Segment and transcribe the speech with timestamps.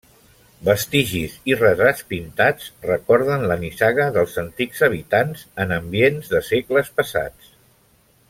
[0.67, 7.53] Vestigis i retrats pintats recorden la nissaga dels antics habitants en ambients de segles passats.